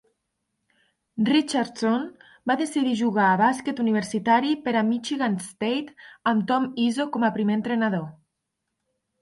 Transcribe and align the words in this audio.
Richardson 1.27 2.07
va 2.51 2.55
decidir 2.61 2.95
jugar 3.03 3.27
a 3.33 3.37
bàsquet 3.41 3.81
universitari 3.85 4.55
per 4.65 4.75
a 4.81 4.85
Michigan 4.89 5.39
State 5.49 5.95
amb 6.33 6.49
Tom 6.53 6.67
Izzo 6.89 7.07
com 7.19 7.29
a 7.31 7.35
primer 7.37 7.59
entrenador. 7.61 8.05